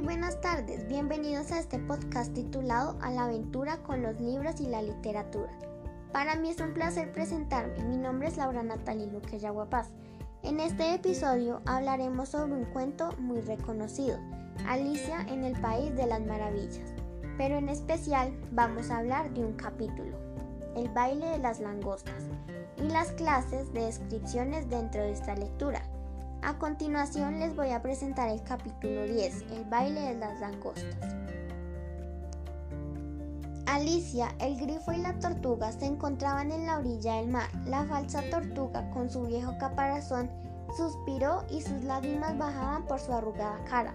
buenas 0.00 0.40
tardes, 0.40 0.86
bienvenidos 0.88 1.50
a 1.52 1.58
este 1.58 1.78
podcast 1.78 2.32
titulado 2.34 2.98
A 3.00 3.10
la 3.10 3.24
aventura 3.24 3.78
con 3.82 4.02
los 4.02 4.20
libros 4.20 4.60
y 4.60 4.66
la 4.66 4.82
literatura. 4.82 5.50
Para 6.12 6.36
mí 6.36 6.50
es 6.50 6.60
un 6.60 6.72
placer 6.72 7.12
presentarme, 7.12 7.82
mi 7.84 7.96
nombre 7.96 8.28
es 8.28 8.36
Laura 8.36 8.62
Natalie 8.62 9.06
Luque 9.06 9.38
Yaguapaz. 9.38 9.88
En 10.42 10.60
este 10.60 10.94
episodio 10.94 11.60
hablaremos 11.66 12.30
sobre 12.30 12.54
un 12.54 12.64
cuento 12.66 13.12
muy 13.18 13.40
reconocido, 13.40 14.18
Alicia 14.66 15.22
en 15.28 15.44
el 15.44 15.60
País 15.60 15.94
de 15.96 16.06
las 16.06 16.20
Maravillas, 16.20 16.92
pero 17.36 17.56
en 17.56 17.68
especial 17.68 18.32
vamos 18.52 18.90
a 18.90 18.98
hablar 18.98 19.32
de 19.32 19.44
un 19.44 19.54
capítulo, 19.54 20.16
el 20.76 20.88
baile 20.90 21.26
de 21.26 21.38
las 21.38 21.60
langostas, 21.60 22.24
y 22.76 22.88
las 22.88 23.12
clases 23.12 23.72
de 23.72 23.86
descripciones 23.86 24.68
dentro 24.68 25.02
de 25.02 25.12
esta 25.12 25.34
lectura. 25.34 25.82
A 26.42 26.58
continuación 26.58 27.38
les 27.38 27.54
voy 27.54 27.70
a 27.70 27.82
presentar 27.82 28.30
el 28.30 28.42
capítulo 28.42 29.04
10, 29.04 29.42
el 29.52 29.64
baile 29.66 30.00
de 30.00 30.14
las 30.14 30.40
langostas. 30.40 30.96
Alicia, 33.66 34.34
el 34.40 34.58
grifo 34.58 34.92
y 34.92 34.96
la 34.96 35.18
tortuga 35.18 35.70
se 35.70 35.84
encontraban 35.84 36.50
en 36.50 36.64
la 36.66 36.78
orilla 36.78 37.16
del 37.16 37.28
mar. 37.28 37.48
La 37.66 37.84
falsa 37.84 38.22
tortuga, 38.30 38.90
con 38.90 39.10
su 39.10 39.24
viejo 39.26 39.56
caparazón, 39.58 40.30
suspiró 40.76 41.44
y 41.50 41.60
sus 41.60 41.84
lágrimas 41.84 42.36
bajaban 42.38 42.86
por 42.86 42.98
su 42.98 43.12
arrugada 43.12 43.62
cara. 43.64 43.94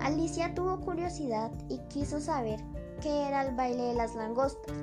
Alicia 0.00 0.54
tuvo 0.54 0.80
curiosidad 0.80 1.50
y 1.68 1.76
quiso 1.88 2.20
saber 2.20 2.58
qué 3.02 3.28
era 3.28 3.42
el 3.46 3.54
baile 3.54 3.82
de 3.82 3.94
las 3.94 4.14
langostas. 4.14 4.74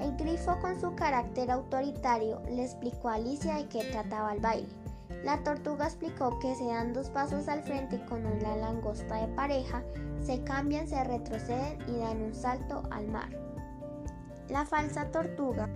El 0.00 0.16
grifo, 0.16 0.56
con 0.60 0.80
su 0.80 0.94
carácter 0.94 1.50
autoritario, 1.50 2.40
le 2.48 2.64
explicó 2.64 3.08
a 3.08 3.14
Alicia 3.14 3.56
de 3.56 3.68
qué 3.68 3.84
trataba 3.90 4.32
el 4.32 4.40
baile. 4.40 4.83
La 5.24 5.42
tortuga 5.42 5.86
explicó 5.86 6.38
que 6.38 6.54
se 6.54 6.66
dan 6.66 6.92
dos 6.92 7.08
pasos 7.08 7.48
al 7.48 7.62
frente 7.62 7.98
con 8.04 8.26
una 8.26 8.56
langosta 8.56 9.26
de 9.26 9.28
pareja, 9.34 9.82
se 10.22 10.44
cambian, 10.44 10.86
se 10.86 11.02
retroceden 11.02 11.78
y 11.88 11.98
dan 11.98 12.20
un 12.20 12.34
salto 12.34 12.82
al 12.90 13.08
mar. 13.08 13.30
La 14.50 14.66
falsa 14.66 15.10
tortuga 15.10 15.66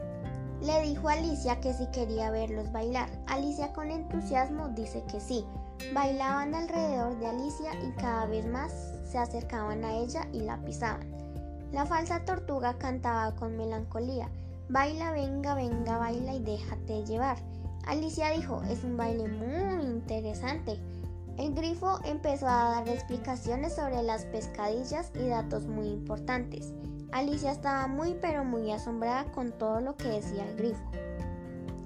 le 0.60 0.82
dijo 0.82 1.08
a 1.08 1.14
Alicia 1.14 1.60
que 1.60 1.72
si 1.72 1.86
quería 1.86 2.30
verlos 2.30 2.70
bailar. 2.72 3.08
Alicia 3.26 3.72
con 3.72 3.90
entusiasmo 3.90 4.68
dice 4.70 5.02
que 5.10 5.18
sí. 5.18 5.46
Bailaban 5.94 6.54
alrededor 6.54 7.18
de 7.18 7.28
Alicia 7.28 7.72
y 7.82 7.92
cada 7.92 8.26
vez 8.26 8.44
más 8.44 8.72
se 9.10 9.16
acercaban 9.16 9.82
a 9.82 9.94
ella 9.94 10.28
y 10.32 10.40
la 10.40 10.58
pisaban. 10.58 11.08
La 11.72 11.86
falsa 11.86 12.24
tortuga 12.26 12.76
cantaba 12.76 13.34
con 13.36 13.56
melancolía. 13.56 14.28
Baila, 14.68 15.12
venga, 15.12 15.54
venga, 15.54 15.96
baila 15.96 16.34
y 16.34 16.42
déjate 16.42 17.06
llevar. 17.06 17.38
Alicia 17.88 18.32
dijo, 18.32 18.62
es 18.68 18.84
un 18.84 18.98
baile 18.98 19.26
muy 19.28 19.82
interesante. 19.82 20.78
El 21.38 21.54
grifo 21.54 21.98
empezó 22.04 22.46
a 22.46 22.70
dar 22.72 22.88
explicaciones 22.88 23.76
sobre 23.76 24.02
las 24.02 24.26
pescadillas 24.26 25.10
y 25.14 25.28
datos 25.28 25.66
muy 25.66 25.88
importantes. 25.88 26.74
Alicia 27.12 27.50
estaba 27.50 27.86
muy 27.86 28.14
pero 28.20 28.44
muy 28.44 28.70
asombrada 28.72 29.32
con 29.32 29.52
todo 29.52 29.80
lo 29.80 29.96
que 29.96 30.08
decía 30.08 30.44
el 30.44 30.56
grifo. 30.56 30.90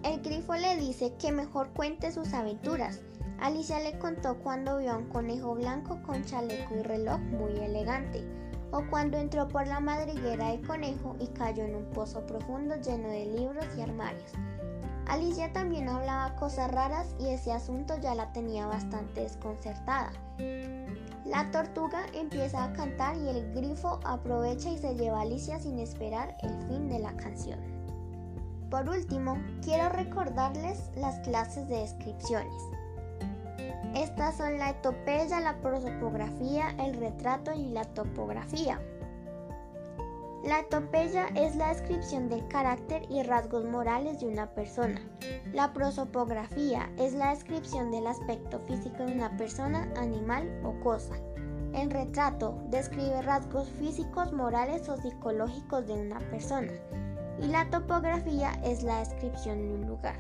El 0.03 0.21
grifo 0.23 0.55
le 0.57 0.77
dice 0.77 1.15
que 1.21 1.31
mejor 1.31 1.69
cuente 1.69 2.11
sus 2.11 2.35
aventuras. 2.35 2.99
Alicia 3.39 3.79
le 3.79 3.97
contó 4.01 4.39
cuando 4.39 4.79
vio 4.79 4.91
a 4.91 4.97
un 4.97 5.07
conejo 5.07 5.55
blanco 5.55 6.03
con 6.03 6.25
chaleco 6.25 6.75
y 6.75 6.83
reloj 6.83 7.21
muy 7.21 7.53
elegante, 7.61 8.25
o 8.73 8.83
cuando 8.91 9.19
entró 9.19 9.47
por 9.47 9.69
la 9.69 9.79
madriguera 9.79 10.49
del 10.49 10.67
conejo 10.67 11.15
y 11.21 11.29
cayó 11.29 11.63
en 11.63 11.77
un 11.77 11.91
pozo 11.91 12.27
profundo 12.27 12.75
lleno 12.75 13.09
de 13.09 13.27
libros 13.27 13.67
y 13.79 13.83
armarios. 13.83 14.33
Alicia 15.09 15.53
también 15.53 15.89
hablaba 15.89 16.37
cosas 16.37 16.71
raras 16.71 17.15
y 17.19 17.29
ese 17.29 17.53
asunto 17.53 17.99
ya 18.01 18.15
la 18.15 18.33
tenía 18.33 18.67
bastante 18.67 19.23
desconcertada. 19.23 20.13
La 21.25 21.51
tortuga 21.51 22.07
empieza 22.15 22.65
a 22.65 22.73
cantar 22.73 23.17
y 23.17 23.29
el 23.29 23.53
grifo 23.55 24.01
aprovecha 24.05 24.71
y 24.71 24.79
se 24.79 24.95
lleva 24.95 25.19
a 25.19 25.23
Alicia 25.23 25.59
sin 25.59 25.79
esperar 25.79 26.37
el 26.43 26.51
fin 26.69 26.89
de 26.89 26.99
la 26.99 27.13
canción. 27.17 27.59
Por 28.71 28.89
último, 28.89 29.37
quiero 29.63 29.91
recordarles 29.91 30.91
las 30.97 31.19
clases 31.21 31.69
de 31.69 31.79
descripciones. 31.79 32.55
Estas 33.95 34.39
son 34.39 34.59
la 34.59 34.71
etopeya, 34.71 35.41
la 35.41 35.61
prosopografía, 35.61 36.71
el 36.79 36.95
retrato 36.95 37.53
y 37.53 37.69
la 37.69 37.85
topografía. 37.85 38.81
La 40.45 40.59
etopeya 40.59 41.29
es 41.37 41.55
la 41.55 41.69
descripción 41.69 42.29
del 42.29 42.47
carácter 42.49 43.07
y 43.09 43.23
rasgos 43.23 43.65
morales 43.65 44.19
de 44.19 44.27
una 44.27 44.51
persona. 44.51 45.01
La 45.53 45.73
prosopografía 45.73 46.91
es 46.99 47.15
la 47.15 47.31
descripción 47.31 47.93
del 47.93 48.09
aspecto 48.09 48.59
físico 48.67 49.05
de 49.05 49.13
una 49.13 49.37
persona, 49.37 49.89
animal 49.97 50.51
o 50.65 50.73
cosa. 50.83 51.15
El 51.75 51.93
retrato 51.93 52.59
describe 52.71 53.23
rasgos 53.23 53.69
físicos, 53.79 54.33
morales 54.33 54.89
o 54.89 54.97
psicológicos 54.97 55.87
de 55.87 55.93
una 55.93 56.19
persona. 56.19 56.73
Y 57.41 57.47
la 57.47 57.71
topografía 57.71 58.51
es 58.65 58.83
la 58.83 58.99
descripción 58.99 59.63
de 59.63 59.75
un 59.75 59.87
lugar. 59.87 60.17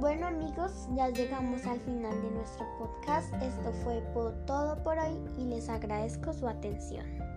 Bueno 0.00 0.26
amigos, 0.26 0.86
ya 0.94 1.08
llegamos 1.08 1.64
al 1.64 1.80
final 1.80 2.22
de 2.22 2.30
nuestro 2.30 2.66
podcast. 2.78 3.32
Esto 3.42 3.72
fue 3.84 4.02
todo 4.46 4.82
por 4.82 4.98
hoy 4.98 5.18
y 5.38 5.46
les 5.46 5.70
agradezco 5.70 6.34
su 6.34 6.46
atención. 6.46 7.29